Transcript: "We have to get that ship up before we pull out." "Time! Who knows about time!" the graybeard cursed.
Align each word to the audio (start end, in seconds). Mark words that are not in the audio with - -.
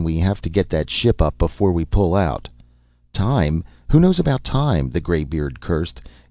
"We 0.03 0.17
have 0.17 0.41
to 0.41 0.49
get 0.49 0.67
that 0.69 0.89
ship 0.89 1.21
up 1.21 1.37
before 1.37 1.71
we 1.71 1.85
pull 1.85 2.15
out." 2.15 2.47
"Time! 3.13 3.63
Who 3.91 3.99
knows 3.99 4.17
about 4.17 4.43
time!" 4.43 4.89
the 4.89 4.99
graybeard 4.99 5.59
cursed. 5.59 6.01